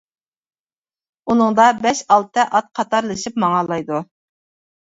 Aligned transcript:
ئۇنىڭدا 1.33 1.67
بەش، 1.83 2.01
ئالتە 2.17 2.47
ئات 2.49 2.73
قاتارلىشىپ 2.81 3.41
ماڭالايدۇ. 3.47 4.05